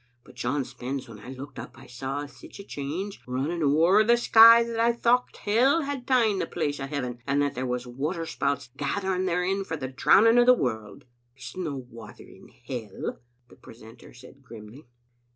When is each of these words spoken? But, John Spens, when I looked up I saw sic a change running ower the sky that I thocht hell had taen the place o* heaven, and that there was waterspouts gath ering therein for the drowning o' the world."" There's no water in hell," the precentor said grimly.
But, 0.23 0.33
John 0.33 0.65
Spens, 0.65 1.07
when 1.07 1.19
I 1.19 1.29
looked 1.29 1.59
up 1.59 1.73
I 1.77 1.85
saw 1.85 2.25
sic 2.25 2.57
a 2.59 2.63
change 2.63 3.21
running 3.27 3.61
ower 3.61 4.03
the 4.03 4.17
sky 4.17 4.63
that 4.63 4.79
I 4.79 4.93
thocht 4.93 5.37
hell 5.37 5.83
had 5.83 6.07
taen 6.07 6.39
the 6.39 6.47
place 6.47 6.79
o* 6.79 6.87
heaven, 6.87 7.19
and 7.27 7.39
that 7.43 7.53
there 7.53 7.67
was 7.67 7.85
waterspouts 7.85 8.71
gath 8.75 9.03
ering 9.03 9.27
therein 9.27 9.63
for 9.63 9.77
the 9.77 9.89
drowning 9.89 10.39
o' 10.39 10.43
the 10.43 10.55
world."" 10.55 11.05
There's 11.35 11.55
no 11.55 11.75
water 11.75 12.23
in 12.23 12.47
hell," 12.65 13.19
the 13.47 13.55
precentor 13.55 14.15
said 14.15 14.41
grimly. 14.41 14.87